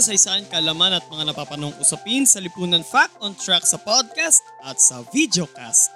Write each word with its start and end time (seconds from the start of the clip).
Kwento 0.00 0.16
kasaysayan, 0.16 0.48
kalaman 0.48 0.96
at 0.96 1.04
mga 1.12 1.28
napapanong 1.28 1.76
usapin 1.76 2.24
sa 2.24 2.40
Lipunan 2.40 2.80
Fact 2.80 3.20
on 3.20 3.36
Track 3.36 3.68
sa 3.68 3.76
podcast 3.76 4.40
at 4.64 4.80
sa 4.80 5.04
videocast. 5.12 5.92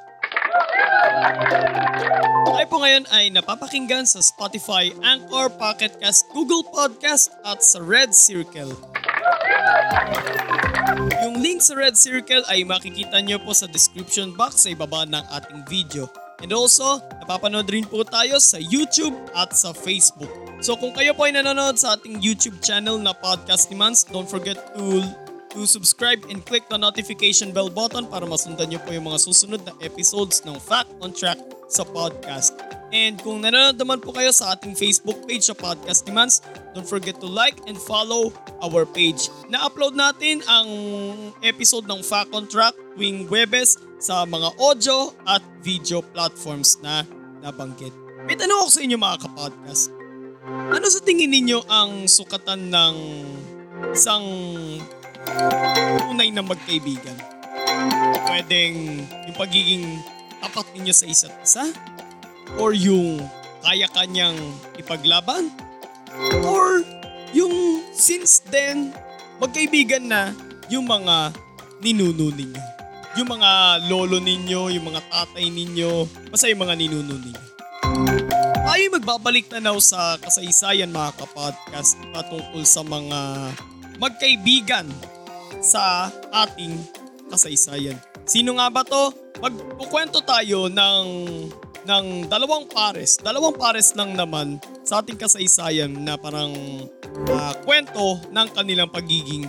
Tayo 2.44 2.66
po 2.68 2.84
ngayon 2.84 3.08
ay 3.16 3.32
napapakinggan 3.32 4.04
sa 4.04 4.20
Spotify, 4.20 4.92
Anchor, 5.00 5.48
Pocket 5.56 5.96
Cast, 5.96 6.28
Google 6.36 6.68
Podcast 6.68 7.32
at 7.48 7.64
sa 7.64 7.80
Red 7.80 8.12
Circle. 8.12 8.76
Yung 11.24 11.40
link 11.40 11.64
sa 11.64 11.72
Red 11.72 11.96
Circle 11.96 12.44
ay 12.52 12.60
makikita 12.68 13.24
nyo 13.24 13.40
po 13.40 13.56
sa 13.56 13.64
description 13.72 14.36
box 14.36 14.68
sa 14.68 14.76
ibaba 14.76 15.08
ng 15.08 15.24
ating 15.32 15.64
video. 15.64 16.12
And 16.44 16.52
also, 16.52 17.00
napapanood 17.24 17.72
rin 17.72 17.88
po 17.88 18.04
tayo 18.04 18.36
sa 18.36 18.60
YouTube 18.60 19.16
at 19.32 19.56
sa 19.56 19.72
Facebook. 19.72 20.43
So 20.64 20.80
kung 20.80 20.96
kayo 20.96 21.12
po 21.12 21.28
ay 21.28 21.36
nanonood 21.36 21.76
sa 21.76 21.92
ating 21.92 22.24
YouTube 22.24 22.56
channel 22.64 22.96
na 22.96 23.12
Podcast 23.12 23.68
ni 23.68 23.76
Mans, 23.76 24.00
don't 24.08 24.24
forget 24.24 24.56
to 24.72 25.04
to 25.52 25.68
subscribe 25.68 26.24
and 26.32 26.40
click 26.40 26.64
the 26.72 26.80
notification 26.80 27.52
bell 27.52 27.68
button 27.68 28.08
para 28.08 28.24
masundan 28.24 28.72
nyo 28.72 28.80
po 28.80 28.96
yung 28.96 29.04
mga 29.04 29.20
susunod 29.28 29.60
na 29.68 29.76
episodes 29.84 30.40
ng 30.48 30.56
Fact 30.56 30.88
on 31.04 31.12
Track 31.12 31.36
sa 31.68 31.84
podcast. 31.84 32.56
And 32.96 33.20
kung 33.20 33.44
nanonood 33.44 33.76
naman 33.76 34.00
po 34.00 34.16
kayo 34.16 34.32
sa 34.32 34.56
ating 34.56 34.72
Facebook 34.72 35.28
page 35.28 35.44
sa 35.44 35.52
Podcast 35.52 36.08
ni 36.08 36.16
Mans, 36.16 36.40
don't 36.72 36.88
forget 36.88 37.20
to 37.20 37.28
like 37.28 37.60
and 37.68 37.76
follow 37.76 38.32
our 38.64 38.88
page. 38.88 39.28
Na-upload 39.52 39.92
natin 40.00 40.40
ang 40.48 40.68
episode 41.44 41.84
ng 41.84 42.00
Fact 42.00 42.32
on 42.32 42.48
Track 42.48 42.72
tuwing 42.96 43.28
Webes 43.28 43.76
sa 44.00 44.24
mga 44.24 44.56
audio 44.56 45.12
at 45.28 45.44
video 45.60 46.00
platforms 46.00 46.80
na 46.80 47.04
nabanggit. 47.44 47.92
May 48.24 48.40
tanong 48.40 48.64
ako 48.64 48.70
sa 48.72 48.80
inyo 48.80 48.96
mga 48.96 49.18
kapodcast. 49.28 50.03
Ano 50.44 50.84
sa 50.92 51.00
tingin 51.00 51.32
ninyo 51.32 51.64
ang 51.72 52.04
sukatan 52.04 52.68
ng 52.68 52.96
isang 53.96 54.26
tunay 56.04 56.28
na 56.28 56.44
magkaibigan? 56.44 57.16
Pwedeng 58.28 59.08
yung 59.24 59.36
pagiging 59.40 59.84
tapat 60.44 60.68
ninyo 60.76 60.92
sa 60.92 61.08
isa't 61.08 61.32
isa? 61.40 61.64
Or 62.60 62.76
yung 62.76 63.24
kaya 63.64 63.88
kanyang 63.88 64.36
ipaglaban? 64.76 65.48
Or 66.44 66.84
yung 67.32 67.80
since 67.96 68.44
then, 68.44 68.92
magkaibigan 69.40 70.12
na 70.12 70.36
yung 70.68 70.84
mga 70.84 71.32
ninuno 71.80 72.28
ninyo? 72.28 72.64
Yung 73.16 73.32
mga 73.32 73.80
lolo 73.88 74.20
ninyo, 74.20 74.76
yung 74.76 74.92
mga 74.92 75.08
tatay 75.08 75.48
ninyo, 75.48 76.04
basta 76.28 76.52
yung 76.52 76.68
mga 76.68 76.76
ninuno 76.76 77.16
ninyo. 77.16 77.53
Tayo 79.04 79.20
magbabalik 79.20 79.52
na 79.52 79.60
now 79.60 79.76
sa 79.84 80.16
kasaysayan 80.16 80.88
mga 80.88 81.12
kapodcast 81.20 82.00
patungkol 82.08 82.64
sa 82.64 82.80
mga 82.80 83.52
magkaibigan 84.00 84.88
sa 85.60 86.08
ating 86.32 86.72
kasaysayan. 87.28 88.00
Sino 88.24 88.56
nga 88.56 88.72
ba 88.72 88.80
to? 88.80 89.12
Magkukwento 89.44 90.24
tayo 90.24 90.72
ng 90.72 91.04
ng 91.84 92.32
dalawang 92.32 92.64
pares. 92.64 93.20
Dalawang 93.20 93.60
pares 93.60 93.92
lang 93.92 94.16
naman 94.16 94.56
sa 94.88 95.04
ating 95.04 95.20
kasaysayan 95.20 95.92
na 96.00 96.16
parang 96.16 96.56
ah, 97.28 97.52
kwento 97.60 98.24
ng 98.32 98.48
kanilang 98.56 98.88
pagiging 98.88 99.44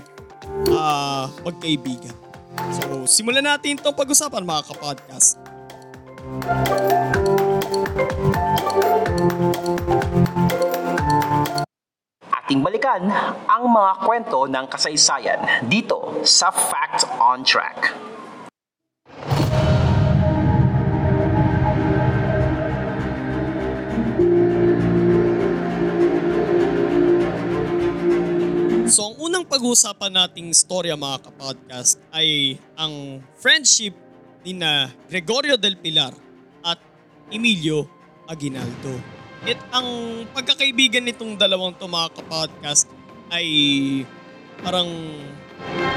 ah, 0.75 1.31
magkaibigan. 1.47 2.11
So, 2.75 3.07
simulan 3.07 3.47
natin 3.47 3.79
itong 3.79 3.95
pag-usapan 3.95 4.43
mga 4.43 4.67
kapodcast. 4.67 5.39
Ating 12.45 12.61
balikan 12.61 13.05
ang 13.45 13.69
mga 13.69 13.91
kwento 14.05 14.45
ng 14.49 14.65
kasaysayan 14.69 15.65
dito 15.69 16.21
sa 16.25 16.49
Fact 16.49 17.05
on 17.17 17.45
Track. 17.45 17.93
So 28.85 29.09
ang 29.09 29.15
unang 29.17 29.45
pag-uusapan 29.49 30.13
nating 30.13 30.53
storya 30.53 30.93
mga 30.93 31.27
kapodcast 31.27 31.97
ay 32.13 32.61
ang 32.77 33.21
friendship 33.41 33.97
ni 34.45 34.53
na 34.53 34.93
Gregorio 35.09 35.57
del 35.57 35.75
Pilar 35.81 36.13
at 36.61 36.77
Emilio 37.33 37.89
Aguinaldo. 38.29 39.14
At 39.45 39.61
ang 39.69 39.87
pagkakaibigan 40.33 41.05
nitong 41.05 41.37
dalawang 41.37 41.77
to 41.77 41.85
mga 41.85 42.17
kapodcast 42.17 42.89
ay 43.29 43.45
parang 44.65 44.89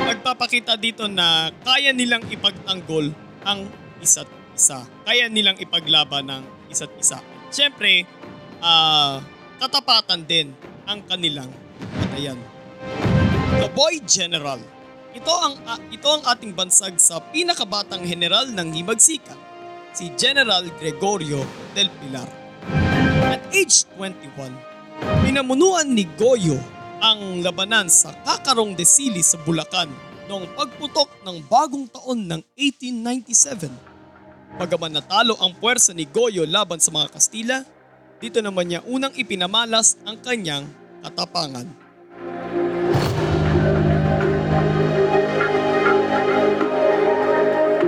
nagpapakita 0.04 0.76
dito 0.76 1.09
na 1.09 1.48
kaya 1.64 1.97
nilang 1.97 2.28
ipagtanggol 2.28 3.08
ang 3.48 3.64
isa't 4.04 4.28
isa. 4.53 4.84
Kaya 5.08 5.32
nilang 5.32 5.56
ipaglaban 5.56 6.28
ng 6.28 6.42
isa't 6.69 6.92
isa. 7.00 7.25
Siyempre, 7.48 8.04
ah, 8.60 9.25
katapatan 9.56 10.28
din 10.28 10.53
ang 10.84 11.00
kanilang 11.08 11.48
patayan. 11.81 12.37
The 13.64 13.72
Boy 13.72 14.04
General. 14.04 14.60
Ito 15.16 15.32
ang 15.32 15.54
ah, 15.64 15.81
ito 15.88 16.04
ang 16.04 16.20
ating 16.20 16.53
bansag 16.53 17.00
sa 17.00 17.16
pinakabatang 17.32 18.04
general 18.04 18.44
ng 18.53 18.76
Himagsikan, 18.76 19.41
si 19.97 20.12
General 20.20 20.69
Gregorio 20.76 21.41
del 21.72 21.88
Pilar. 21.97 22.38
Age 23.48 23.88
21, 23.97 24.53
pinamunuan 25.25 25.88
ni 25.88 26.04
Goyo 26.20 26.60
ang 27.00 27.41
labanan 27.41 27.88
sa 27.88 28.12
Kakarong 28.20 28.76
de 28.76 28.84
Sili 28.84 29.25
sa 29.25 29.41
Bulacan 29.41 29.88
noong 30.28 30.53
pagputok 30.53 31.25
ng 31.25 31.48
bagong 31.48 31.88
taon 31.88 32.28
ng 32.28 32.44
1897. 32.53 33.72
Bagaman 34.60 35.00
natalo 35.00 35.32
ang 35.41 35.56
puwersa 35.56 35.97
ni 35.97 36.04
Goyo 36.04 36.44
laban 36.44 36.76
sa 36.76 36.92
mga 36.92 37.08
Kastila, 37.08 37.64
dito 38.20 38.44
naman 38.44 38.69
niya 38.69 38.84
unang 38.84 39.16
ipinamalas 39.16 39.97
ang 40.04 40.20
kanyang 40.20 40.69
katapangan. 41.00 41.64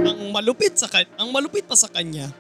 Ang 0.08 0.20
malupit 0.32 0.80
sa 0.80 0.88
ang 1.20 1.28
malupit 1.28 1.68
pa 1.68 1.76
sa 1.76 1.92
kanya, 1.92 2.32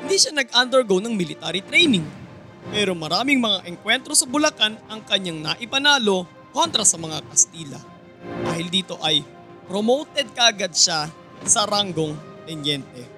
hindi 0.00 0.16
siya 0.16 0.32
nag-undergo 0.32 1.04
ng 1.04 1.12
military 1.12 1.60
training. 1.60 2.21
Pero 2.70 2.94
maraming 2.94 3.42
mga 3.42 3.66
engkwentro 3.66 4.14
sa 4.14 4.28
Bulacan 4.28 4.78
ang 4.86 5.02
kanyang 5.02 5.42
naipanalo 5.42 6.28
kontra 6.54 6.86
sa 6.86 7.00
mga 7.00 7.18
Kastila. 7.26 7.80
Dahil 8.22 8.70
dito 8.70 9.00
ay 9.02 9.26
promoted 9.66 10.30
kagad 10.30 10.70
siya 10.70 11.10
sa 11.42 11.66
ranggong 11.66 12.14
tenyente. 12.46 13.08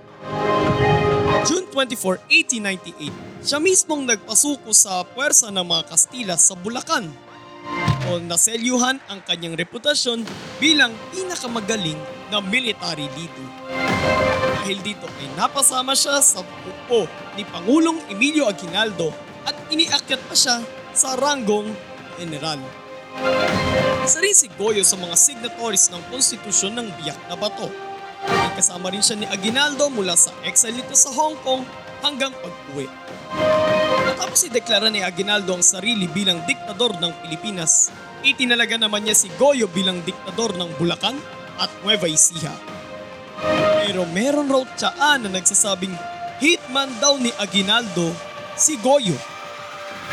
June 1.45 1.69
24, 1.69 2.25
1898, 2.33 3.45
siya 3.45 3.61
mismong 3.61 4.09
nagpasuko 4.09 4.73
sa 4.73 5.05
puwersa 5.05 5.53
ng 5.53 5.67
mga 5.67 5.83
Kastila 5.93 6.41
sa 6.41 6.57
Bulacan 6.57 7.13
o 8.09 8.21
naselyuhan 8.21 9.01
ang 9.09 9.21
kanyang 9.25 9.57
reputasyon 9.57 10.25
bilang 10.61 10.93
pinakamagaling 11.13 11.97
na 12.29 12.41
military 12.41 13.09
leader. 13.17 13.49
Dahil 14.61 14.81
dito 14.81 15.05
ay 15.09 15.29
napasama 15.37 15.93
siya 15.93 16.21
sa 16.21 16.41
grupo 16.41 17.09
ni 17.37 17.45
Pangulong 17.45 18.01
Emilio 18.09 18.49
Aguinaldo 18.49 19.13
iniakyat 19.75 20.23
pa 20.31 20.35
siya 20.39 20.63
sa 20.95 21.19
ranggong 21.19 21.75
general. 22.17 22.63
Isa 24.07 24.23
rin 24.23 24.37
si 24.37 24.47
Goyo 24.55 24.87
sa 24.87 24.95
mga 24.95 25.19
signatories 25.19 25.91
ng 25.91 26.03
konstitusyon 26.15 26.79
ng 26.79 26.87
Biak 27.03 27.19
na 27.27 27.35
Bato. 27.35 27.67
May 28.25 28.53
kasama 28.57 28.89
rin 28.95 29.03
siya 29.03 29.19
ni 29.19 29.27
Aguinaldo 29.27 29.91
mula 29.91 30.15
sa 30.15 30.31
exile 30.47 30.81
nito 30.81 30.95
sa 30.95 31.11
Hong 31.13 31.37
Kong 31.43 31.67
hanggang 32.01 32.33
pag-uwi. 32.33 32.87
Matapos 34.05 34.47
ideklara 34.47 34.89
ni 34.89 35.03
Aguinaldo 35.03 35.57
ang 35.57 35.65
sarili 35.65 36.07
bilang 36.07 36.45
diktador 36.47 36.97
ng 37.01 37.13
Pilipinas, 37.25 37.91
itinalaga 38.23 38.79
naman 38.79 39.05
niya 39.05 39.17
si 39.17 39.29
Goyo 39.41 39.67
bilang 39.69 40.01
diktador 40.07 40.55
ng 40.55 40.79
Bulacan 40.79 41.17
at 41.59 41.71
Nueva 41.83 42.07
Ecija. 42.07 42.53
Pero 43.85 44.07
meron 44.13 44.49
raw 44.49 44.63
tsaan 44.79 45.27
na 45.27 45.41
nagsasabing 45.41 45.93
hitman 46.41 46.93
daw 47.03 47.19
ni 47.19 47.33
Aguinaldo 47.37 48.13
si 48.57 48.79
Goyo. 48.81 49.34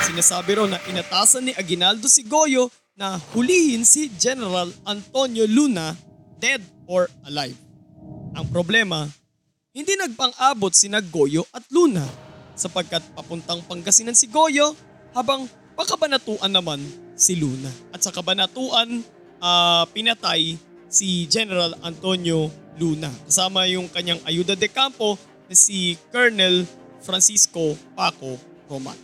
Sinasabi 0.08 0.56
raw 0.56 0.68
na 0.68 0.80
inatasan 0.88 1.50
ni 1.50 1.54
Aguinaldo 1.56 2.08
si 2.08 2.24
Goyo 2.24 2.72
na 2.96 3.20
hulihin 3.36 3.84
si 3.84 4.08
General 4.16 4.68
Antonio 4.88 5.44
Luna 5.48 5.96
dead 6.40 6.64
or 6.88 7.12
alive. 7.28 7.56
Ang 8.34 8.48
problema, 8.48 9.06
hindi 9.72 9.96
nagpang-abot 9.96 10.72
si 10.72 10.88
Goyo 11.12 11.44
at 11.52 11.64
Luna 11.72 12.04
sapagkat 12.56 13.04
papuntang 13.16 13.64
Pangasinan 13.68 14.16
si 14.16 14.28
Goyo 14.28 14.76
habang 15.16 15.48
pakabanatuan 15.76 16.52
naman 16.52 16.80
si 17.16 17.36
Luna. 17.40 17.72
At 17.92 18.04
sa 18.04 18.12
kabanatuan, 18.12 19.04
ah, 19.40 19.84
pinatay 19.92 20.56
si 20.92 21.26
General 21.32 21.72
Antonio 21.84 22.52
Luna 22.80 23.12
kasama 23.28 23.68
yung 23.68 23.88
kanyang 23.92 24.20
ayuda 24.28 24.56
de 24.56 24.68
campo 24.72 25.20
na 25.48 25.56
si 25.56 26.00
Colonel 26.12 26.64
Francisco 27.04 27.76
Paco 27.96 28.40
Roman. 28.68 28.96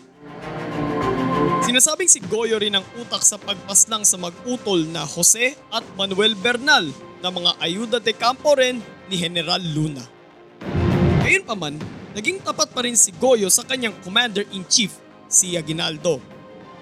Sinasabing 1.68 2.08
si 2.08 2.24
Goyo 2.24 2.64
rin 2.64 2.80
ang 2.80 2.88
utak 2.96 3.20
sa 3.28 3.36
pagpaslang 3.36 4.08
sa 4.08 4.16
mag-utol 4.16 4.88
na 4.88 5.04
Jose 5.04 5.52
at 5.68 5.84
Manuel 6.00 6.32
Bernal 6.40 6.88
na 7.20 7.28
mga 7.28 7.60
ayuda 7.60 8.00
de 8.00 8.16
campo 8.16 8.56
rin 8.56 8.80
ni 9.12 9.20
General 9.20 9.60
Luna. 9.60 10.00
Gayunpaman, 11.28 11.76
naging 12.16 12.40
tapat 12.40 12.72
pa 12.72 12.88
rin 12.88 12.96
si 12.96 13.12
Goyo 13.12 13.52
sa 13.52 13.68
kanyang 13.68 14.00
commander-in-chief, 14.00 14.96
si 15.28 15.60
Aguinaldo. 15.60 16.24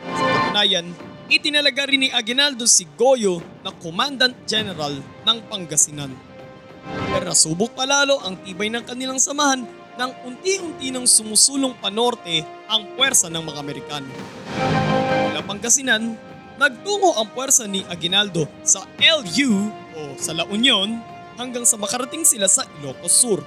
Sa 0.06 0.22
katunayan, 0.22 0.94
itinalaga 1.34 1.90
rin 1.90 2.06
ni 2.06 2.10
Aguinaldo 2.14 2.70
si 2.70 2.86
Goyo 2.94 3.42
na 3.66 3.74
Commandant 3.74 4.38
General 4.46 4.94
ng 5.02 5.38
Pangasinan. 5.50 6.14
Pero 6.86 7.26
nasubok 7.26 7.74
palalo 7.74 8.22
ang 8.22 8.38
tibay 8.46 8.70
ng 8.70 8.86
kanilang 8.86 9.18
samahan 9.18 9.66
nang 9.96 10.12
unti-unti 10.28 10.92
nang 10.92 11.08
sumusulong 11.08 11.76
panorte 11.80 12.44
ang 12.68 12.96
puwersa 12.96 13.32
ng 13.32 13.44
mga 13.44 13.60
Amerikano. 13.60 14.12
Mula 15.32 15.42
Pangasinan, 15.44 16.20
nagtungo 16.60 17.16
ang 17.16 17.32
puwersa 17.32 17.68
ni 17.68 17.84
Aguinaldo 17.88 18.48
sa 18.64 18.84
LU 19.00 19.72
o 19.96 20.00
sa 20.20 20.36
La 20.36 20.44
Union 20.52 21.00
hanggang 21.40 21.64
sa 21.64 21.80
makarating 21.80 22.28
sila 22.28 22.48
sa 22.48 22.68
Ilocos 22.80 23.12
Sur. 23.12 23.40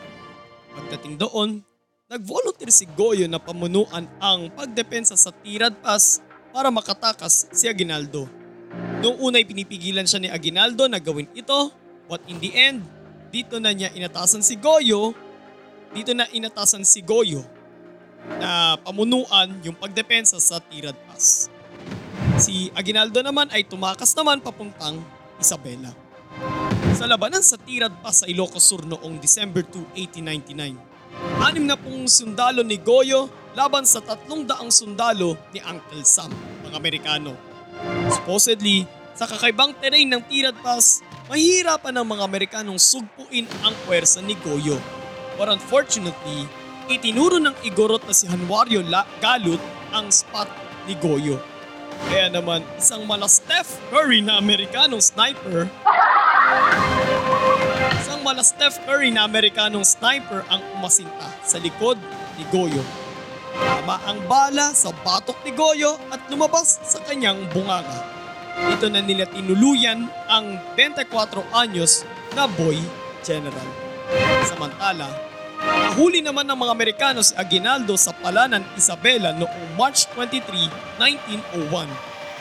Pagdating 0.72 1.20
doon, 1.20 1.60
nag-volunteer 2.08 2.72
si 2.72 2.88
Goyo 2.96 3.28
na 3.28 3.40
pamunuan 3.40 4.08
ang 4.20 4.48
pagdepensa 4.52 5.16
sa 5.16 5.32
Tirad 5.32 5.76
Pass 5.84 6.24
para 6.52 6.72
makatakas 6.72 7.48
si 7.52 7.68
Aguinaldo. 7.68 8.28
Noong 9.04 9.20
unay 9.20 9.44
pinipigilan 9.44 10.08
siya 10.08 10.20
ni 10.20 10.28
Aguinaldo 10.32 10.88
na 10.88 11.00
gawin 11.00 11.28
ito, 11.36 11.72
but 12.08 12.24
in 12.28 12.40
the 12.40 12.52
end, 12.56 12.84
dito 13.28 13.60
na 13.60 13.72
niya 13.72 13.92
inatasan 13.92 14.40
si 14.40 14.56
Goyo, 14.56 15.12
dito 15.92 16.12
na 16.12 16.28
inatasan 16.30 16.84
si 16.84 17.00
Goyo 17.00 17.44
na 18.38 18.76
pamunuan 18.84 19.48
yung 19.64 19.76
pagdepensa 19.78 20.36
sa 20.42 20.60
Tirad 20.60 20.96
Pass. 21.08 21.48
Si 22.38 22.70
Aguinaldo 22.76 23.24
naman 23.24 23.48
ay 23.50 23.64
tumakas 23.66 24.12
naman 24.14 24.42
papuntang 24.42 25.00
Isabela. 25.40 25.90
Sa 26.94 27.06
labanan 27.06 27.42
sa 27.42 27.56
Tirad 27.56 27.94
Pass 28.04 28.22
sa 28.22 28.26
Ilocos 28.28 28.62
Sur 28.62 28.84
noong 28.84 29.18
December 29.18 29.64
2, 29.64 29.96
1899, 29.96 30.76
anim 31.42 31.64
na 31.66 31.78
pong 31.78 32.06
sundalo 32.06 32.62
ni 32.62 32.78
Goyo 32.78 33.30
laban 33.56 33.82
sa 33.82 33.98
tatlong 33.98 34.46
daang 34.46 34.70
sundalo 34.70 35.34
ni 35.50 35.58
Uncle 35.64 36.04
Sam, 36.06 36.30
ang 36.68 36.74
Amerikano. 36.74 37.34
Supposedly, 38.10 38.86
sa 39.18 39.26
kakaibang 39.26 39.74
terrain 39.78 40.06
ng 40.06 40.22
Tirad 40.30 40.54
Pass, 40.62 41.02
mahirapan 41.26 41.90
ng 41.90 42.06
mga 42.06 42.22
Amerikanong 42.22 42.78
sugpuin 42.78 43.46
ang 43.66 43.74
puwersa 43.86 44.22
ni 44.22 44.38
Goyo. 44.38 44.78
But 45.38 45.54
unfortunately, 45.54 46.50
itinuro 46.90 47.38
ng 47.38 47.54
igorot 47.62 48.02
na 48.04 48.12
si 48.12 48.26
Hanwario 48.26 48.82
La- 48.82 49.06
Galut 49.22 49.62
ang 49.94 50.10
spot 50.10 50.50
ni 50.90 50.98
Goyo. 50.98 51.38
Kaya 52.10 52.30
naman, 52.30 52.66
isang 52.74 53.06
mala 53.06 53.30
Steph 53.30 53.78
Curry 53.90 54.22
na 54.22 54.38
Amerikanong 54.38 55.02
sniper 55.02 55.66
Isang 57.98 58.22
mala 58.24 58.40
Steph 58.40 58.80
Curry 58.88 59.12
na 59.12 59.26
Amerikanong 59.28 59.84
sniper 59.84 60.46
ang 60.48 60.64
umasinta 60.78 61.28
sa 61.44 61.60
likod 61.60 62.00
ni 62.40 62.44
Goyo. 62.48 62.80
Tama 63.58 64.00
ang 64.06 64.18
bala 64.30 64.72
sa 64.72 64.94
batok 65.04 65.36
ni 65.44 65.52
Goyo 65.52 65.98
at 66.08 66.24
lumabas 66.32 66.80
sa 66.86 67.02
kanyang 67.04 67.44
bunganga. 67.52 68.00
Dito 68.58 68.88
na 68.90 69.04
nila 69.04 69.28
tinuluyan 69.28 70.08
ang 70.26 70.56
24 70.74 71.04
anyos 71.52 72.08
na 72.32 72.48
boy 72.48 72.78
general. 73.20 73.68
Samantala, 74.48 75.27
nahuli 75.62 76.22
naman 76.22 76.46
ng 76.46 76.58
mga 76.58 76.72
Amerikano 76.72 77.20
si 77.22 77.34
Aguinaldo 77.34 77.98
sa 77.98 78.14
palanan 78.14 78.62
Isabela 78.78 79.34
noong 79.34 79.74
March 79.74 80.06
23, 80.14 80.70
1901, 81.00 81.90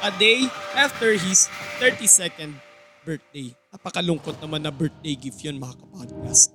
a 0.06 0.12
day 0.22 0.46
after 0.78 1.18
his 1.18 1.50
32nd 1.82 2.54
birthday. 3.02 3.56
Napakalungkot 3.74 4.38
naman 4.44 4.62
na 4.62 4.72
birthday 4.74 5.16
gift 5.18 5.42
yun 5.42 5.58
mga 5.58 5.80
kapodcast. 5.80 6.54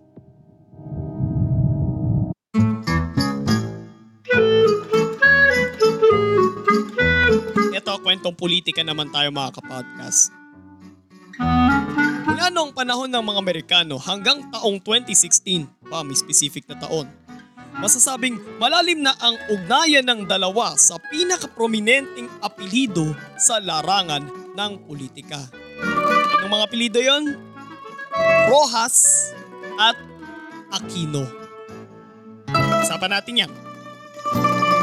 Ito, 7.73 7.93
kwentong 8.05 8.39
politika 8.39 8.87
naman 8.87 9.11
tayo 9.11 9.33
mga 9.35 9.59
kapodcast. 9.59 10.31
Mula 12.43 12.59
noong 12.59 12.75
panahon 12.75 13.07
ng 13.07 13.23
mga 13.23 13.39
Amerikano 13.39 13.95
hanggang 14.03 14.43
taong 14.51 14.83
2016, 14.83 15.63
pa 15.87 16.03
may 16.03 16.19
specific 16.19 16.67
na 16.67 16.75
taon, 16.75 17.07
masasabing 17.79 18.35
malalim 18.59 18.99
na 18.99 19.15
ang 19.23 19.39
ugnayan 19.47 20.03
ng 20.03 20.27
dalawa 20.27 20.75
sa 20.75 20.99
pinakaprominenteng 21.07 22.27
apelido 22.43 23.15
sa 23.39 23.63
larangan 23.63 24.27
ng 24.59 24.73
politika. 24.91 25.39
Anong 26.43 26.51
mga 26.51 26.67
apelido 26.67 26.99
yon? 26.99 27.39
Rojas 28.51 29.31
at 29.79 29.95
Aquino. 30.75 31.23
Usapan 32.83 33.23
natin 33.23 33.47
yan. 33.47 33.53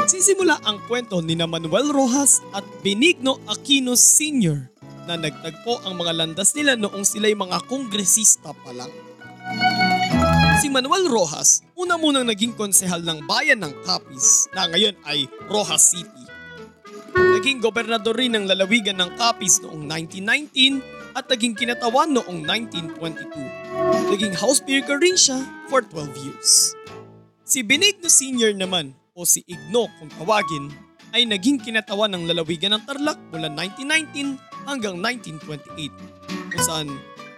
Magsisimula 0.00 0.64
ang 0.64 0.80
kwento 0.88 1.20
ni 1.20 1.36
Manuel 1.36 1.92
Rojas 1.92 2.40
at 2.56 2.64
Benigno 2.80 3.36
Aquino 3.44 3.92
Sr. 4.00 4.79
na 5.06 5.16
nagtagpo 5.16 5.84
ang 5.86 5.96
mga 5.96 6.12
landas 6.16 6.52
nila 6.56 6.76
noong 6.76 7.04
sila'y 7.04 7.36
mga 7.36 7.64
kongresista 7.68 8.52
pa 8.52 8.72
lang. 8.72 8.92
Si 10.60 10.68
Manuel 10.68 11.08
Rojas, 11.08 11.64
una 11.72 11.96
munang 11.96 12.28
naging 12.28 12.52
konsehal 12.52 13.00
ng 13.00 13.24
bayan 13.24 13.64
ng 13.64 13.72
Capiz 13.82 14.46
na 14.52 14.68
ngayon 14.68 14.92
ay 15.08 15.24
Rojas 15.48 15.96
City. 15.96 16.24
Naging 17.16 17.64
gobernador 17.64 18.12
rin 18.14 18.36
ng 18.36 18.44
lalawigan 18.44 19.00
ng 19.00 19.16
Capiz 19.16 19.58
noong 19.64 19.88
1919 19.88 21.16
at 21.16 21.26
naging 21.26 21.56
kinatawan 21.56 22.12
noong 22.12 22.44
1922. 22.44 24.12
Naging 24.12 24.34
House 24.36 24.60
Speaker 24.60 25.00
rin 25.00 25.16
siya 25.16 25.40
for 25.72 25.82
12 25.82 26.12
years. 26.22 26.76
Si 27.42 27.64
Benigno 27.66 28.06
Sr. 28.06 28.54
naman 28.54 28.94
o 29.16 29.26
si 29.26 29.42
Igno 29.48 29.90
kung 29.98 30.12
tawagin 30.14 30.70
ay 31.10 31.26
naging 31.26 31.58
kinatawan 31.58 32.14
ng 32.14 32.30
lalawigan 32.30 32.76
ng 32.78 32.82
Tarlac 32.86 33.18
mula 33.34 33.50
1919 33.50 34.49
hanggang 34.66 34.96
1928 34.98 35.90
kung 36.50 36.64
saan 36.64 36.88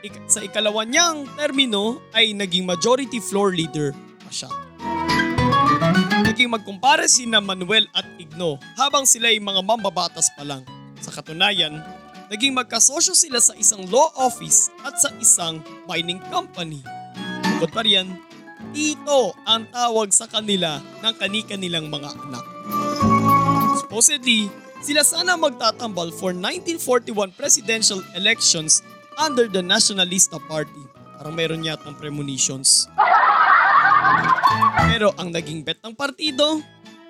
ik- 0.02 0.26
sa 0.26 0.42
ikalawa 0.42 0.82
niyang 0.82 1.26
termino 1.38 2.02
ay 2.12 2.34
naging 2.34 2.66
majority 2.66 3.22
floor 3.22 3.54
leader 3.54 3.94
pa 4.22 4.30
siya. 4.30 4.50
Naging 6.22 6.48
magkumpare 6.48 7.06
si 7.06 7.28
na 7.28 7.42
Manuel 7.42 7.86
at 7.92 8.06
Igno 8.16 8.56
habang 8.78 9.04
sila 9.04 9.28
ay 9.28 9.38
mga 9.38 9.60
mambabatas 9.62 10.32
pa 10.32 10.42
lang. 10.46 10.62
Sa 11.02 11.12
katunayan, 11.12 11.82
naging 12.32 12.54
magkasosyo 12.56 13.12
sila 13.12 13.42
sa 13.42 13.52
isang 13.58 13.84
law 13.90 14.08
office 14.16 14.72
at 14.86 14.96
sa 14.96 15.10
isang 15.20 15.60
mining 15.84 16.22
company. 16.32 16.80
Bukod 17.58 17.70
pa 17.74 17.82
riyan, 17.84 18.08
Tito 18.72 19.36
ang 19.44 19.68
tawag 19.68 20.14
sa 20.16 20.24
kanila 20.24 20.80
ng 21.04 21.14
kani-kanilang 21.20 21.92
mga 21.92 22.08
anak. 22.24 22.44
Supposedly, 23.84 24.48
sila 24.82 25.06
sana 25.06 25.38
magtatambal 25.38 26.10
for 26.18 26.34
1941 26.34 27.30
presidential 27.38 28.02
elections 28.18 28.82
under 29.14 29.46
the 29.46 29.62
Nationalista 29.62 30.42
Party. 30.50 30.82
Parang 31.16 31.38
meron 31.38 31.62
yatang 31.62 31.94
premonitions. 31.94 32.90
Pero 34.90 35.14
ang 35.14 35.30
naging 35.30 35.62
bet 35.62 35.78
ng 35.86 35.94
partido, 35.94 36.58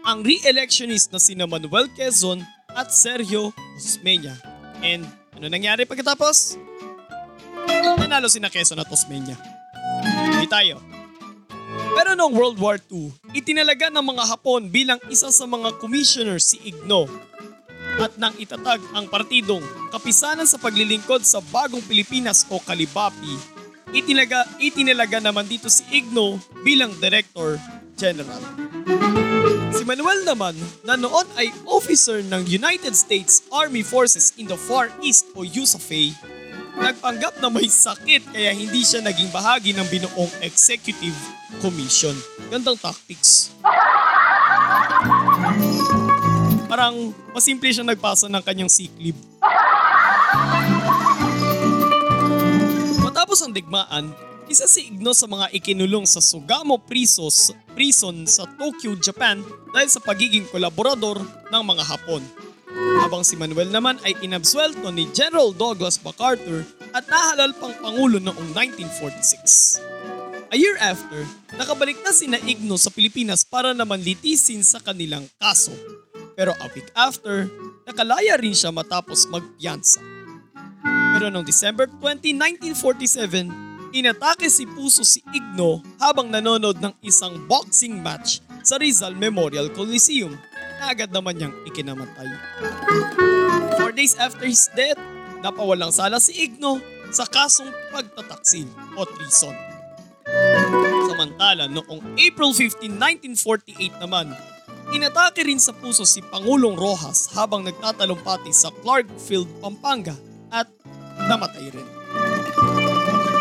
ang 0.04 0.20
re-electionist 0.20 1.08
na 1.10 1.18
sina 1.18 1.48
Manuel 1.48 1.88
Quezon 1.96 2.44
at 2.76 2.92
Sergio 2.92 3.56
Osmeña. 3.80 4.36
And 4.84 5.08
ano 5.32 5.48
nangyari 5.48 5.88
pagkatapos? 5.88 6.60
Nanalo 7.96 8.28
sina 8.28 8.52
Quezon 8.52 8.84
at 8.84 8.90
Osmeña. 8.92 9.34
Hindi 10.04 10.44
tayo. 10.44 10.76
Pero 11.96 12.12
noong 12.12 12.36
World 12.36 12.58
War 12.60 12.76
II, 12.92 13.16
itinalaga 13.32 13.88
ng 13.88 14.04
mga 14.04 14.28
Hapon 14.28 14.68
bilang 14.68 15.00
isa 15.08 15.32
sa 15.32 15.48
mga 15.48 15.80
commissioner 15.80 16.36
si 16.36 16.60
Igno 16.68 17.08
at 18.02 18.18
nang 18.18 18.34
itatag 18.34 18.82
ang 18.98 19.06
partidong 19.06 19.62
Kapisanan 19.94 20.50
sa 20.50 20.58
Paglilingkod 20.58 21.22
sa 21.22 21.38
Bagong 21.38 21.86
Pilipinas 21.86 22.42
o 22.50 22.58
Kalibapi, 22.58 23.38
itinaga, 23.94 24.42
itinalaga 24.58 25.22
naman 25.22 25.46
dito 25.46 25.70
si 25.70 25.86
Igno 25.94 26.42
bilang 26.66 26.90
Director 26.98 27.62
General. 27.94 28.42
Si 29.70 29.86
Manuel 29.86 30.26
naman, 30.26 30.58
na 30.82 30.98
noon 30.98 31.24
ay 31.38 31.54
officer 31.70 32.18
ng 32.26 32.42
United 32.50 32.98
States 32.98 33.46
Army 33.54 33.86
Forces 33.86 34.34
in 34.34 34.50
the 34.50 34.58
Far 34.58 34.90
East 34.98 35.30
o 35.38 35.46
USAFE, 35.46 36.10
nagpanggap 36.82 37.38
na 37.38 37.48
may 37.54 37.70
sakit 37.70 38.34
kaya 38.34 38.50
hindi 38.50 38.82
siya 38.82 39.06
naging 39.06 39.30
bahagi 39.30 39.70
ng 39.78 39.86
binuong 39.86 40.32
Executive 40.42 41.14
Commission. 41.62 42.18
Gandang 42.50 42.80
tactics. 42.82 43.54
Parang 46.72 47.12
masimple 47.36 47.68
siya 47.68 47.84
nagpasa 47.84 48.32
ng 48.32 48.40
kanyang 48.40 48.72
sick 48.72 48.88
leave. 48.96 49.20
Matapos 53.04 53.44
ang 53.44 53.52
digmaan, 53.52 54.08
isa 54.48 54.64
si 54.64 54.88
Igno 54.88 55.12
sa 55.12 55.28
mga 55.28 55.52
ikinulong 55.52 56.08
sa 56.08 56.24
Sugamo 56.24 56.80
Prisos, 56.80 57.52
Prison 57.76 58.24
sa 58.24 58.48
Tokyo, 58.56 58.96
Japan 58.96 59.44
dahil 59.68 59.92
sa 59.92 60.00
pagiging 60.00 60.48
kolaborador 60.48 61.20
ng 61.52 61.60
mga 61.60 61.84
Hapon. 61.84 62.24
Habang 63.04 63.20
si 63.20 63.36
Manuel 63.36 63.68
naman 63.68 64.00
ay 64.00 64.16
inabsuelto 64.24 64.88
ni 64.96 65.12
General 65.12 65.52
Douglas 65.52 66.00
MacArthur 66.00 66.64
at 66.96 67.04
nahalal 67.04 67.52
pang 67.52 67.76
Pangulo 67.84 68.16
noong 68.16 68.48
1946. 68.56 69.76
A 70.48 70.56
year 70.56 70.80
after, 70.80 71.28
nakabalik 71.52 72.00
na 72.00 72.16
sina 72.16 72.40
Igno 72.40 72.80
sa 72.80 72.88
Pilipinas 72.88 73.44
para 73.44 73.76
naman 73.76 74.00
litisin 74.00 74.64
sa 74.64 74.80
kanilang 74.80 75.28
kaso. 75.36 75.76
Pero 76.32 76.56
a 76.56 76.66
week 76.72 76.88
after, 76.96 77.48
nakalaya 77.84 78.40
rin 78.40 78.56
siya 78.56 78.72
matapos 78.72 79.28
magpiyansa. 79.28 80.00
Pero 81.16 81.28
noong 81.28 81.44
December 81.44 81.86
20, 82.00 82.32
1947, 82.72 83.92
inatake 83.92 84.48
si 84.48 84.64
Puso 84.64 85.04
si 85.04 85.20
Igno 85.30 85.84
habang 86.00 86.32
nanonood 86.32 86.80
ng 86.80 86.94
isang 87.04 87.36
boxing 87.44 88.00
match 88.00 88.40
sa 88.64 88.80
Rizal 88.80 89.12
Memorial 89.12 89.68
Coliseum 89.68 90.32
na 90.80 90.90
agad 90.90 91.12
naman 91.12 91.36
niyang 91.36 91.54
ikinamatay. 91.68 92.26
Four 93.76 93.92
days 93.92 94.16
after 94.16 94.48
his 94.48 94.66
death, 94.72 94.98
napawalang 95.44 95.92
sala 95.92 96.16
si 96.16 96.32
Igno 96.48 96.80
sa 97.12 97.28
kasong 97.28 97.68
pagtataksil 97.92 98.66
o 98.96 99.04
treason. 99.04 99.54
Samantala, 101.12 101.68
noong 101.68 102.16
April 102.16 102.56
15, 102.56 102.88
1948 103.36 104.00
naman, 104.00 104.32
inatake 104.92 105.42
rin 105.42 105.58
sa 105.58 105.72
puso 105.72 106.04
si 106.04 106.20
Pangulong 106.20 106.76
Rojas 106.76 107.32
habang 107.32 107.64
nagtatalumpati 107.64 108.52
sa 108.52 108.68
Clarkfield, 108.84 109.48
Pampanga 109.64 110.14
at 110.52 110.68
namatay 111.28 111.72
rin. 111.72 111.88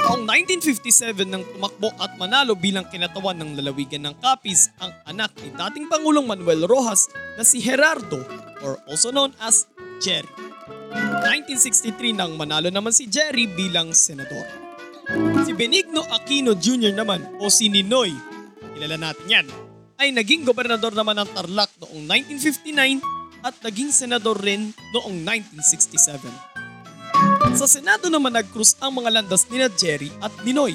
Taong 0.07 0.23
1957 0.27 1.27
nang 1.27 1.43
tumakbo 1.43 1.91
at 1.99 2.15
manalo 2.15 2.55
bilang 2.55 2.87
kinatawan 2.87 3.37
ng 3.37 3.59
lalawigan 3.59 4.03
ng 4.07 4.15
Capiz 4.19 4.71
ang 4.79 4.91
anak 5.07 5.31
ni 5.39 5.51
dating 5.55 5.87
Pangulong 5.91 6.27
Manuel 6.27 6.67
Rojas 6.67 7.11
na 7.35 7.43
si 7.43 7.59
Gerardo 7.59 8.23
or 8.63 8.79
also 8.87 9.11
known 9.11 9.35
as 9.43 9.67
Jerry. 9.99 10.27
1963 10.91 12.17
nang 12.17 12.35
manalo 12.35 12.67
naman 12.67 12.91
si 12.91 13.07
Jerry 13.07 13.47
bilang 13.47 13.95
senador. 13.95 14.43
Si 15.43 15.51
Benigno 15.55 16.03
Aquino 16.11 16.55
Jr. 16.55 16.95
naman 16.95 17.23
o 17.39 17.47
si 17.51 17.67
Ninoy, 17.67 18.11
kilala 18.75 18.95
natin 18.99 19.27
yan, 19.27 19.47
ay 20.01 20.09
naging 20.09 20.41
gobernador 20.41 20.89
naman 20.97 21.13
ng 21.21 21.29
Tarlac 21.29 21.69
noong 21.77 22.09
1959 22.09 23.45
at 23.45 23.53
naging 23.61 23.93
senador 23.93 24.33
rin 24.41 24.73
noong 24.97 25.21
1967. 25.61 26.25
Sa 27.53 27.69
Senado 27.69 28.09
naman 28.09 28.33
nag-cruise 28.33 28.73
ang 28.81 28.97
mga 28.97 29.21
landas 29.21 29.45
nina 29.53 29.69
Jerry 29.77 30.09
at 30.25 30.33
Ninoy. 30.41 30.73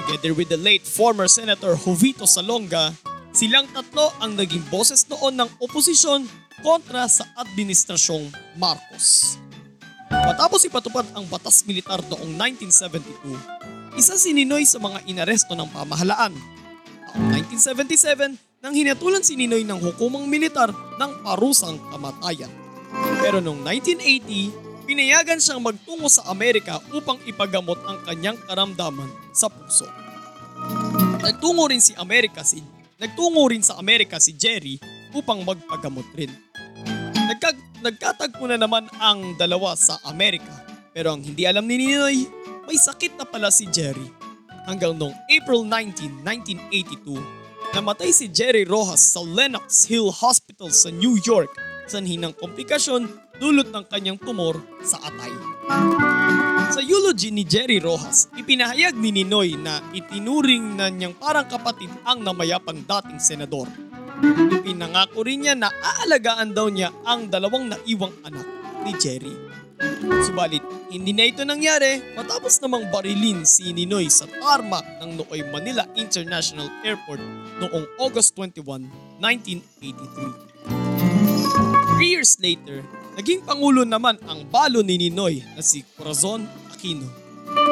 Together 0.00 0.32
with 0.32 0.48
the 0.48 0.56
late 0.56 0.88
former 0.88 1.28
Senator 1.28 1.76
Jovito 1.76 2.24
Salonga, 2.24 2.96
silang 3.36 3.68
tatlo 3.76 4.08
ang 4.24 4.32
naging 4.32 4.64
boses 4.72 5.04
noon 5.04 5.36
ng 5.36 5.50
oposisyon 5.60 6.24
kontra 6.64 7.04
sa 7.12 7.28
Administrasyong 7.36 8.32
Marcos. 8.56 9.36
Matapos 10.08 10.64
ipatupad 10.64 11.04
ang 11.12 11.28
batas 11.28 11.60
militar 11.68 12.00
noong 12.08 12.32
1972, 12.64 14.00
isa 14.00 14.16
si 14.16 14.32
Ninoy 14.32 14.64
sa 14.64 14.80
mga 14.80 15.04
inaresto 15.04 15.52
ng 15.52 15.68
pamahalaan. 15.68 16.32
Taong 17.12 17.26
1977, 17.32 18.45
nang 18.66 18.74
hinatulan 18.74 19.22
si 19.22 19.38
Ninoy 19.38 19.62
ng 19.62 19.78
hukumang 19.78 20.26
militar 20.26 20.74
ng 20.74 21.22
parusang 21.22 21.78
kamatayan. 21.94 22.50
Pero 23.22 23.38
noong 23.38 23.62
1980, 23.62 24.90
pinayagan 24.90 25.38
siyang 25.38 25.62
magtungo 25.62 26.10
sa 26.10 26.26
Amerika 26.26 26.82
upang 26.90 27.22
ipagamot 27.30 27.78
ang 27.86 28.02
kanyang 28.02 28.34
karamdaman 28.42 29.06
sa 29.30 29.46
puso. 29.46 29.86
Nagtungo 31.22 31.70
rin 31.70 31.78
si 31.78 31.94
Amerika 31.94 32.42
si 32.42 32.58
Nagtungo 32.96 33.44
rin 33.52 33.60
sa 33.60 33.76
Amerika 33.76 34.16
si 34.16 34.32
Jerry 34.34 34.80
upang 35.12 35.44
magpagamot 35.44 36.08
rin. 36.16 36.32
Nagkag, 37.14 37.84
nagkatagpo 37.84 38.50
na 38.50 38.56
naman 38.56 38.88
ang 38.98 39.36
dalawa 39.36 39.76
sa 39.76 40.00
Amerika. 40.08 40.64
Pero 40.96 41.12
ang 41.14 41.20
hindi 41.20 41.44
alam 41.44 41.68
ni 41.68 41.76
Ninoy, 41.76 42.24
may 42.64 42.80
sakit 42.80 43.20
na 43.20 43.28
pala 43.28 43.52
si 43.52 43.68
Jerry. 43.68 44.10
Hanggang 44.64 44.96
noong 44.96 45.14
April 45.28 45.68
19, 45.68 46.24
1982, 46.24 47.45
namatay 47.76 48.08
si 48.08 48.32
Jerry 48.32 48.64
Rojas 48.64 49.12
sa 49.12 49.20
Lenox 49.20 49.84
Hill 49.84 50.08
Hospital 50.08 50.72
sa 50.72 50.88
New 50.88 51.20
York 51.20 51.52
sanhi 51.84 52.16
ng 52.16 52.32
komplikasyon 52.32 53.04
dulot 53.36 53.68
ng 53.68 53.84
kanyang 53.92 54.16
tumor 54.16 54.56
sa 54.80 54.96
atay. 55.04 55.28
Sa 56.72 56.80
eulogy 56.80 57.28
ni 57.28 57.44
Jerry 57.44 57.76
Rojas, 57.76 58.32
ipinahayag 58.32 58.96
ni 58.96 59.12
Ninoy 59.12 59.60
na 59.60 59.84
itinuring 59.92 60.80
na 60.80 60.88
niyang 60.88 61.20
parang 61.20 61.44
kapatid 61.44 61.92
ang 62.08 62.24
namayapang 62.24 62.80
dating 62.80 63.20
senador. 63.20 63.68
Ipinangako 64.56 65.28
rin 65.28 65.44
niya 65.44 65.52
na 65.52 65.68
aalagaan 65.68 66.56
daw 66.56 66.72
niya 66.72 66.88
ang 67.04 67.28
dalawang 67.28 67.68
naiwang 67.68 68.16
anak 68.24 68.48
ni 68.88 68.96
Jerry. 68.96 69.36
Subalit, 69.96 70.60
hindi 70.92 71.16
na 71.16 71.24
ito 71.24 71.40
nangyari 71.40 72.04
matapos 72.12 72.60
namang 72.60 72.92
barilin 72.92 73.48
si 73.48 73.72
Ninoy 73.72 74.12
sa 74.12 74.28
tarmac 74.28 74.84
ng 75.00 75.16
Nooy 75.16 75.40
Manila 75.48 75.88
International 75.96 76.68
Airport 76.84 77.16
noong 77.64 77.88
August 77.96 78.36
21, 78.36 78.92
1983. 79.24 81.96
Three 81.96 82.12
years 82.12 82.36
later, 82.44 82.84
naging 83.16 83.40
pangulo 83.40 83.88
naman 83.88 84.20
ang 84.28 84.44
balo 84.52 84.84
ni 84.84 85.00
Ninoy 85.00 85.40
na 85.56 85.64
si 85.64 85.80
Corazon 85.96 86.44
Aquino. 86.68 87.08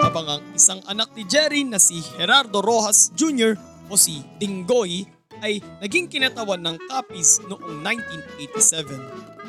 Habang 0.00 0.24
ang 0.24 0.40
isang 0.56 0.80
anak 0.88 1.12
ni 1.12 1.28
Jerry 1.28 1.60
na 1.68 1.76
si 1.76 2.00
Gerardo 2.16 2.64
Rojas 2.64 3.12
Jr. 3.12 3.52
o 3.92 4.00
si 4.00 4.24
Dinggoy 4.40 5.04
ay 5.44 5.60
naging 5.84 6.08
kinatawan 6.08 6.64
ng 6.64 6.80
Capiz 6.88 7.44
noong 7.44 7.84
1987. 7.84 9.44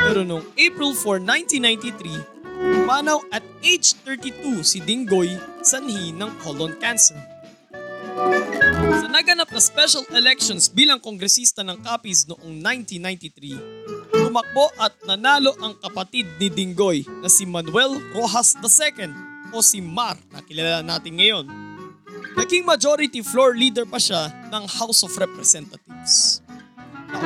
Pero 0.00 0.24
noong 0.24 0.46
April 0.56 0.92
4, 0.96 1.20
1993, 1.24 2.88
panaw 2.88 3.20
at 3.32 3.44
age 3.60 3.96
32 4.04 4.64
si 4.64 4.78
Dinggoy 4.80 5.36
sanhi 5.60 6.12
ng 6.16 6.30
colon 6.40 6.76
cancer. 6.80 7.16
Sa 9.00 9.08
naganap 9.08 9.48
na 9.48 9.60
special 9.62 10.04
elections 10.12 10.68
bilang 10.68 11.00
kongresista 11.00 11.64
ng 11.64 11.80
Capiz 11.80 12.28
noong 12.28 12.60
1993, 12.60 14.12
tumakbo 14.12 14.68
at 14.76 14.92
nanalo 15.08 15.56
ang 15.60 15.76
kapatid 15.80 16.26
ni 16.36 16.48
Dinggoy 16.52 17.04
na 17.24 17.28
si 17.28 17.48
Manuel 17.48 18.00
Rojas 18.12 18.56
II 18.60 19.08
o 19.54 19.64
si 19.64 19.80
Mar 19.80 20.16
na 20.30 20.44
kilala 20.44 20.84
natin 20.84 21.16
ngayon. 21.16 21.46
Naging 22.38 22.62
majority 22.62 23.20
floor 23.26 23.58
leader 23.58 23.82
pa 23.82 23.98
siya 23.98 24.30
ng 24.54 24.64
House 24.78 25.02
of 25.02 25.12
Representatives. 25.18 26.44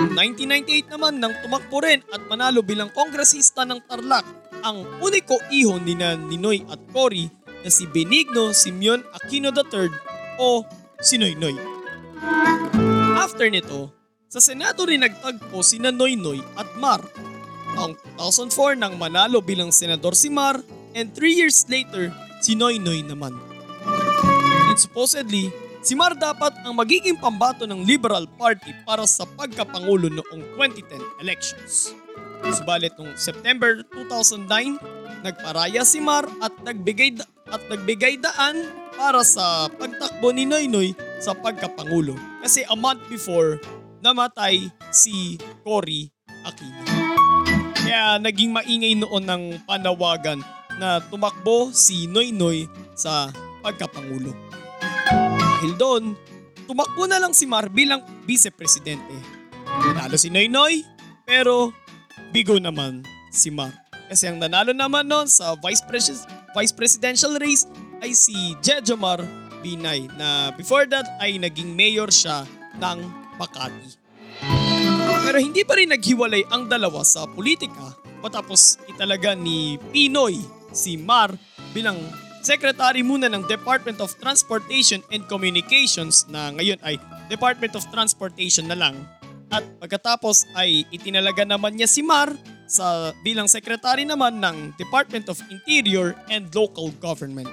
Taong 0.05 0.21
1998 0.21 0.93
naman 0.93 1.17
nang 1.17 1.33
tumakbo 1.41 1.81
rin 1.81 2.05
at 2.13 2.21
manalo 2.29 2.61
bilang 2.61 2.93
kongresista 2.93 3.65
ng 3.65 3.81
Tarlac 3.89 4.29
ang 4.61 4.85
uniko 5.01 5.41
iho 5.49 5.81
ni 5.81 5.97
na 5.97 6.13
Ninoy 6.13 6.61
at 6.69 6.77
Cory 6.93 7.33
na 7.65 7.73
si 7.73 7.89
Benigno 7.89 8.53
Simeon 8.53 9.01
Aquino 9.17 9.49
III 9.49 9.89
o 10.37 10.61
si 11.01 11.17
Noynoy. 11.17 11.57
After 13.17 13.49
nito, 13.49 13.97
sa 14.29 14.45
Senado 14.45 14.85
rin 14.85 15.09
nagtagpo 15.09 15.65
si 15.65 15.81
Noynoy 15.81 16.45
at 16.61 16.69
Mar. 16.77 17.01
Taong 17.73 17.97
2004 18.21 18.77
nang 18.77 19.01
manalo 19.01 19.41
bilang 19.41 19.73
senador 19.73 20.13
si 20.13 20.29
Mar 20.29 20.61
and 20.93 21.17
3 21.17 21.33
years 21.33 21.65
later 21.65 22.13
si 22.45 22.53
Noynoy 22.53 23.01
naman. 23.09 23.33
And 24.69 24.77
supposedly, 24.77 25.49
si 25.85 25.93
Mar 25.93 26.17
dapat 26.17 26.57
ang 26.65 26.73
magiging 26.73 27.21
pambato 27.21 27.69
ng 27.69 27.85
Liberal 27.85 28.25
Party 28.41 28.73
para 28.89 29.05
sa 29.05 29.29
pagkapangulo 29.29 30.09
noong 30.09 30.43
2010 30.57 31.21
elections. 31.21 31.93
Subalit 32.41 32.97
noong 32.97 33.13
September 33.21 33.85
2009, 33.93 34.81
nagparaya 35.21 35.85
si 35.85 36.01
Mar 36.01 36.25
at 36.41 36.53
nagbigay 36.65 37.21
da- 37.21 37.29
at 37.53 37.61
nagbigay 37.69 38.17
daan 38.17 38.65
para 38.97 39.21
sa 39.21 39.69
pagtakbo 39.69 40.33
ni 40.33 40.49
Noynoy 40.49 40.97
sa 41.21 41.37
pagkapangulo. 41.37 42.17
Kasi 42.41 42.65
a 42.65 42.77
month 42.77 43.05
before, 43.13 43.61
namatay 44.01 44.73
si 44.89 45.37
Cory 45.65 46.09
Aquino. 46.49 46.85
Kaya 47.77 48.17
naging 48.17 48.57
maingay 48.57 48.97
noon 48.97 49.25
ng 49.29 49.43
panawagan 49.69 50.41
na 50.81 51.05
tumakbo 51.13 51.69
si 51.77 52.09
Noynoy 52.09 52.65
sa 52.97 53.29
pagkapangulo. 53.61 54.54
Dahil 55.65 55.81
doon, 55.81 56.05
tumakbo 56.69 57.09
na 57.09 57.17
lang 57.17 57.33
si 57.33 57.49
Mar 57.49 57.73
bilang 57.73 58.05
vice-presidente. 58.29 59.17
Nanalo 59.65 60.21
si 60.21 60.29
Noynoy, 60.29 60.85
pero 61.25 61.73
bigo 62.37 62.61
naman 62.61 63.01
si 63.33 63.49
Mar. 63.49 63.73
Kasi 64.13 64.29
ang 64.29 64.45
nanalo 64.45 64.77
naman 64.77 65.09
noon 65.09 65.25
sa 65.25 65.57
vice, 65.57 65.81
Pres- 65.89 66.29
vice 66.53 66.75
presidential 66.77 67.41
race 67.41 67.65
ay 68.05 68.13
si 68.13 68.53
Jejomar 68.61 69.25
Binay 69.65 70.05
na 70.21 70.53
before 70.53 70.85
that 70.85 71.09
ay 71.25 71.41
naging 71.41 71.73
mayor 71.73 72.13
siya 72.13 72.45
ng 72.77 73.01
Makati. 73.41 73.97
Pero 75.25 75.41
hindi 75.41 75.65
pa 75.65 75.81
rin 75.81 75.97
naghiwalay 75.97 76.45
ang 76.53 76.69
dalawa 76.69 77.01
sa 77.09 77.25
politika 77.25 77.97
matapos 78.21 78.77
italaga 78.85 79.33
ni 79.33 79.81
Pinoy 79.97 80.45
si 80.77 81.01
Mar 81.01 81.33
bilang 81.73 81.97
secretary 82.45 83.01
muna 83.01 83.33
ng 83.33 83.49
Department 83.49 84.05
of 84.05 84.13
Transportation 84.21 85.01
and 85.09 85.25
Communications 85.33 86.29
na 86.29 86.53
ngayon 86.53 86.77
ay 86.85 87.01
Department 87.33 87.73
of 87.73 87.89
Transportation 87.89 88.69
na 88.69 88.77
lang. 88.77 89.09
At 89.49 89.65
pagkatapos 89.81 90.45
ay 90.53 90.85
itinalaga 90.93 91.49
naman 91.49 91.81
niya 91.81 91.89
si 91.89 92.05
Mar 92.05 92.37
sa 92.69 93.17
bilang 93.25 93.49
secretary 93.49 94.05
naman 94.05 94.45
ng 94.45 94.77
Department 94.77 95.33
of 95.33 95.41
Interior 95.49 96.13
and 96.29 96.53
Local 96.53 96.93
Government. 97.01 97.49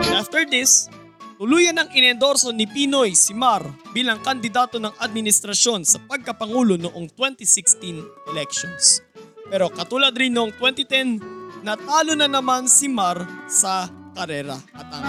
And 0.00 0.16
after 0.16 0.48
this, 0.48 0.88
tuluyan 1.36 1.76
ang 1.76 1.92
inendorso 1.92 2.56
ni 2.56 2.64
Pinoy 2.64 3.12
si 3.12 3.36
Mar 3.36 3.68
bilang 3.92 4.20
kandidato 4.24 4.80
ng 4.80 4.96
administrasyon 4.96 5.84
sa 5.84 6.00
pagkapangulo 6.00 6.80
noong 6.80 7.12
2016 7.12 8.32
elections. 8.32 9.04
Pero 9.52 9.68
katulad 9.68 10.16
rin 10.16 10.32
noong 10.32 10.56
2010, 10.56 11.33
natalo 11.64 12.12
na 12.12 12.28
naman 12.28 12.68
si 12.68 12.92
Mar 12.92 13.24
sa 13.48 13.88
karera. 14.12 14.60
At 14.76 14.86
ang 14.92 15.04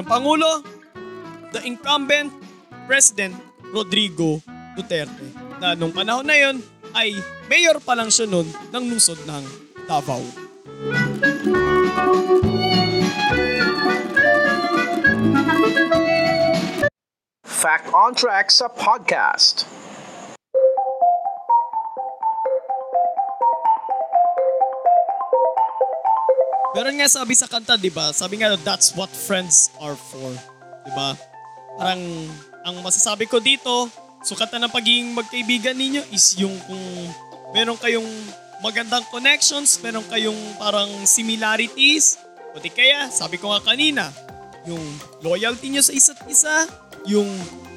anong 0.00 0.08
pangulo? 0.08 0.64
The 1.52 1.60
incumbent 1.68 2.32
President 2.88 3.36
Rodrigo 3.76 4.40
Duterte. 4.72 5.28
Na 5.60 5.76
nung 5.76 5.92
panahon 5.92 6.24
na 6.24 6.36
yon 6.40 6.64
ay 6.96 7.12
mayor 7.52 7.76
pa 7.84 7.92
lang 7.92 8.08
siya 8.08 8.24
noon 8.24 8.48
ng 8.72 8.84
lungsod 8.88 9.20
ng 9.28 9.44
Davao. 9.84 10.24
Fact 17.44 17.92
on 17.92 18.16
Track 18.16 18.48
sa 18.48 18.72
podcast. 18.72 19.68
Pero 26.78 26.94
nga 26.94 27.10
sabi 27.10 27.34
sa 27.34 27.50
kanta, 27.50 27.74
'di 27.74 27.90
ba? 27.90 28.14
Sabi 28.14 28.38
nga 28.38 28.54
that's 28.62 28.94
what 28.94 29.10
friends 29.10 29.74
are 29.82 29.98
for, 29.98 30.30
'di 30.86 30.92
ba? 30.94 31.18
Parang 31.74 31.98
ang 32.62 32.76
masasabi 32.86 33.26
ko 33.26 33.42
dito, 33.42 33.90
sukatan 34.22 34.62
ng 34.62 34.70
pagiging 34.70 35.10
magkaibigan 35.10 35.74
ninyo 35.74 36.06
is 36.14 36.38
yung 36.38 36.54
kung 36.70 36.78
meron 37.50 37.74
kayong 37.82 38.06
magandang 38.62 39.02
connections, 39.10 39.74
meron 39.82 40.06
kayong 40.06 40.38
parang 40.54 40.86
similarities, 41.02 42.14
o 42.54 42.62
di 42.62 42.70
kaya, 42.70 43.10
sabi 43.10 43.42
ko 43.42 43.50
nga 43.50 43.62
kanina, 43.62 44.14
yung 44.62 44.82
loyalty 45.22 45.74
nyo 45.74 45.82
sa 45.82 45.94
isa't 45.94 46.22
isa, 46.30 46.66
yung 47.06 47.26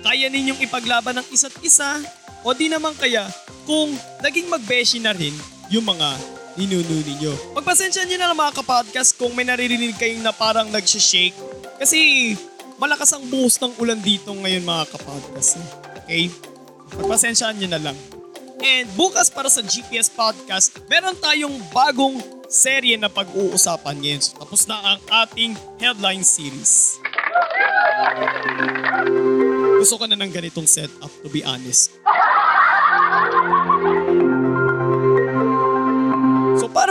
kaya 0.05 0.29
ninyong 0.29 0.61
ipaglaban 0.61 1.17
ng 1.21 1.27
isa't 1.33 1.53
isa, 1.65 2.01
o 2.45 2.53
di 2.53 2.69
naman 2.69 2.93
kaya 2.97 3.29
kung 3.65 3.93
naging 4.21 4.49
magbeshi 4.49 5.01
na 5.01 5.13
rin 5.13 5.33
yung 5.69 5.85
mga 5.85 6.40
ninuno 6.61 7.01
ninyo. 7.01 7.57
Pagpasensya 7.57 8.05
nyo 8.05 8.17
na 8.21 8.27
lang 8.29 8.37
mga 8.37 8.61
kapodcast 8.61 9.17
kung 9.17 9.33
may 9.33 9.41
naririnig 9.41 9.97
kayong 9.97 10.21
na 10.21 10.29
parang 10.29 10.69
nagsishake 10.69 11.33
kasi 11.81 12.33
malakas 12.77 13.09
ang 13.17 13.25
buhos 13.25 13.57
ng 13.57 13.73
ulan 13.81 13.97
dito 13.97 14.29
ngayon 14.29 14.61
mga 14.61 14.85
kapodcast. 14.93 15.57
Okay? 16.05 16.29
Pagpasensyaan 16.93 17.57
nyo 17.57 17.69
na 17.73 17.81
lang. 17.81 17.97
And 18.61 18.85
bukas 18.93 19.33
para 19.33 19.49
sa 19.49 19.65
GPS 19.65 20.13
Podcast, 20.13 20.85
meron 20.85 21.17
tayong 21.17 21.57
bagong 21.73 22.21
serye 22.45 22.93
na 22.93 23.09
pag-uusapan 23.09 23.97
ngayon. 23.97 24.21
So, 24.21 24.37
tapos 24.37 24.69
na 24.69 24.77
ang 24.77 25.01
ating 25.25 25.57
headline 25.81 26.21
series. 26.21 27.01
Gusto 29.81 29.97
ko 29.97 30.05
na 30.05 30.13
ng 30.13 30.29
ganitong 30.29 30.69
setup, 30.69 31.09
to 31.25 31.29
be 31.33 31.41
honest. 31.41 31.89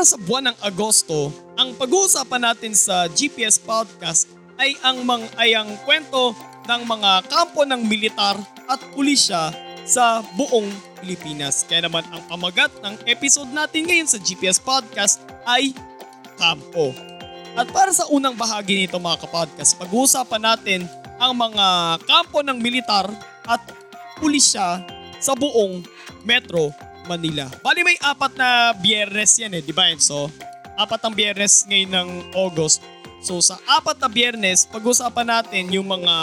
Para 0.00 0.16
sa 0.16 0.24
buwan 0.24 0.48
ng 0.48 0.58
Agosto, 0.64 1.28
ang 1.60 1.76
pag-uusapan 1.76 2.40
natin 2.40 2.72
sa 2.72 3.04
GPS 3.12 3.60
Podcast 3.60 4.32
ay 4.56 4.72
ang 4.80 5.04
mang 5.04 5.20
ay 5.36 5.52
ang 5.52 5.76
kwento 5.84 6.32
ng 6.64 6.88
mga 6.88 7.28
kampo 7.28 7.68
ng 7.68 7.84
militar 7.84 8.40
at 8.64 8.80
pulisya 8.96 9.52
sa 9.84 10.24
buong 10.40 10.72
Pilipinas. 11.04 11.68
Kaya 11.68 11.84
naman 11.84 12.00
ang 12.08 12.24
pamagat 12.32 12.72
ng 12.80 12.96
episode 13.04 13.52
natin 13.52 13.84
ngayon 13.84 14.08
sa 14.08 14.16
GPS 14.16 14.56
Podcast 14.56 15.20
ay 15.44 15.76
kampo. 16.40 16.96
At 17.52 17.68
para 17.68 17.92
sa 17.92 18.08
unang 18.08 18.40
bahagi 18.40 18.80
nito 18.80 18.96
mga 18.96 19.28
kapodcast, 19.28 19.76
pag-uusapan 19.76 20.40
natin 20.40 20.80
ang 21.20 21.36
mga 21.36 22.00
kampo 22.08 22.40
ng 22.40 22.56
militar 22.56 23.04
at 23.44 23.60
pulisya 24.16 24.80
sa 25.20 25.36
buong 25.36 25.84
Metro 26.24 26.72
Manila. 27.10 27.50
Bali 27.58 27.82
may 27.82 27.98
apat 27.98 28.38
na 28.38 28.70
biyernes 28.78 29.34
yan 29.42 29.58
eh, 29.58 29.62
di 29.66 29.74
ba 29.74 29.90
Enzo? 29.90 30.30
Apat 30.78 31.02
ang 31.02 31.14
biyernes 31.18 31.66
ngayon 31.66 31.90
ng 31.90 32.08
August. 32.38 32.78
So 33.20 33.42
sa 33.42 33.58
apat 33.66 33.98
na 33.98 34.06
biyernes, 34.06 34.70
pag-usapan 34.70 35.26
natin 35.26 35.74
yung 35.74 35.90
mga 35.90 36.14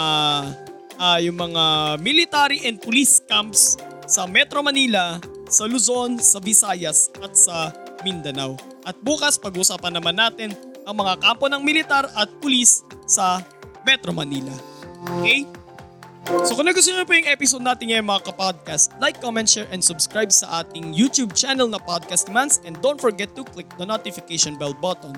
ah, 0.96 1.18
yung 1.20 1.36
mga 1.36 1.64
military 2.00 2.64
and 2.64 2.80
police 2.80 3.20
camps 3.28 3.76
sa 4.08 4.24
Metro 4.24 4.64
Manila, 4.64 5.20
sa 5.52 5.68
Luzon, 5.68 6.16
sa 6.16 6.40
Visayas 6.40 7.12
at 7.20 7.36
sa 7.36 7.70
Mindanao. 8.00 8.56
At 8.88 8.96
bukas 9.04 9.36
pag-usapan 9.36 10.00
naman 10.00 10.16
natin 10.16 10.56
ang 10.88 10.96
mga 10.96 11.20
kampo 11.20 11.52
ng 11.52 11.60
militar 11.60 12.08
at 12.16 12.32
pulis 12.40 12.80
sa 13.04 13.44
Metro 13.84 14.16
Manila. 14.16 14.52
Okay? 15.20 15.57
So 16.28 16.52
kung 16.52 16.68
nagustuhan 16.68 17.00
niyo 17.00 17.08
po 17.08 17.16
yung 17.16 17.30
episode 17.32 17.64
natin 17.64 17.88
ngayon 17.88 18.04
mga 18.04 18.28
kapodcast, 18.28 18.92
like, 19.00 19.16
comment, 19.16 19.48
share, 19.48 19.64
and 19.72 19.80
subscribe 19.80 20.28
sa 20.28 20.60
ating 20.60 20.92
YouTube 20.92 21.32
channel 21.32 21.64
na 21.64 21.80
Podcast 21.80 22.28
Demands 22.28 22.60
and 22.68 22.76
don't 22.84 23.00
forget 23.00 23.32
to 23.32 23.40
click 23.48 23.64
the 23.80 23.86
notification 23.88 24.52
bell 24.60 24.76
button. 24.76 25.16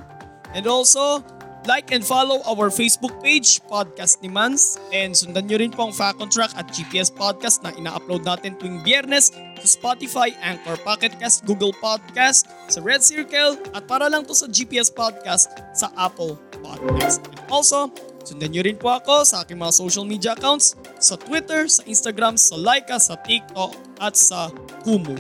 And 0.55 0.70
also, 0.70 1.27
like 1.66 1.90
and 1.90 2.07
follow 2.07 2.46
our 2.46 2.70
Facebook 2.70 3.11
page, 3.27 3.59
Podcast 3.66 4.23
Demands, 4.23 4.79
and 4.94 5.11
sundan 5.11 5.51
nyo 5.51 5.59
rin 5.59 5.75
po 5.75 5.90
ang 5.90 5.94
Fact 5.94 6.23
on 6.23 6.31
Track 6.31 6.55
at 6.55 6.70
GPS 6.70 7.11
Podcast 7.11 7.66
na 7.66 7.75
ina-upload 7.75 8.23
natin 8.23 8.55
tuwing 8.62 8.79
biyernes 8.87 9.35
sa 9.35 9.66
Spotify, 9.66 10.31
Anchor, 10.40 10.79
Pocket 10.87 11.18
Cast, 11.18 11.42
Google 11.42 11.75
Podcast, 11.83 12.46
sa 12.70 12.79
Red 12.81 13.03
Circle, 13.03 13.59
at 13.75 13.83
para 13.90 14.07
lang 14.07 14.25
to 14.25 14.33
sa 14.33 14.46
GPS 14.46 14.88
Podcast 14.88 15.51
sa 15.75 15.90
Apple 15.99 16.38
Podcast. 16.62 17.27
And 17.35 17.51
also, 17.51 17.90
Sundan 18.24 18.52
nyo 18.52 18.62
rin 18.62 18.76
po 18.76 18.92
ako 18.92 19.24
sa 19.24 19.42
aking 19.42 19.56
mga 19.56 19.72
social 19.72 20.04
media 20.04 20.33
accounts 20.37 20.76
sa 21.00 21.16
Twitter, 21.16 21.66
sa 21.66 21.83
Instagram, 21.88 22.37
sa 22.37 22.56
Laika, 22.61 23.00
sa 23.00 23.16
TikTok 23.16 23.72
at 24.00 24.14
sa 24.16 24.52
Kumu. 24.85 25.16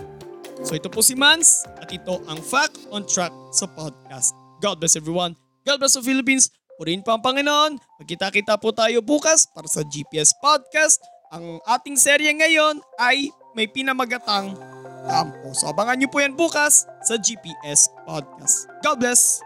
So 0.60 0.76
ito 0.76 0.92
po 0.92 1.00
si 1.00 1.16
Mans 1.16 1.64
at 1.80 1.88
ito 1.88 2.20
ang 2.28 2.40
Fact 2.44 2.76
on 2.92 3.08
Track 3.08 3.32
sa 3.50 3.64
podcast. 3.64 4.36
God 4.60 4.76
bless 4.76 4.96
everyone. 4.96 5.32
God 5.64 5.80
bless 5.80 5.96
the 5.96 6.04
Philippines. 6.04 6.52
Purihin 6.76 7.04
pa 7.04 7.16
ang 7.16 7.24
Panginoon. 7.24 7.76
Magkita-kita 8.00 8.56
po 8.56 8.72
tayo 8.72 9.04
bukas 9.04 9.48
para 9.52 9.68
sa 9.68 9.84
GPS 9.84 10.32
Podcast. 10.40 11.00
Ang 11.28 11.60
ating 11.68 11.96
serye 11.96 12.32
ngayon 12.32 12.80
ay 12.96 13.28
may 13.52 13.68
pinamagatang 13.68 14.56
kampo. 15.04 15.52
So 15.52 15.68
abangan 15.68 16.00
nyo 16.00 16.08
po 16.08 16.24
yan 16.24 16.32
bukas 16.36 16.88
sa 17.04 17.20
GPS 17.20 17.88
Podcast. 18.08 18.68
God 18.80 18.96
bless! 19.00 19.44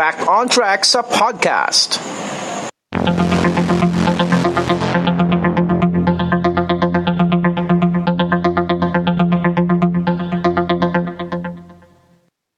Fact 0.00 0.24
on 0.32 0.48
Track 0.48 0.88
sa 0.88 1.04
podcast. 1.04 2.19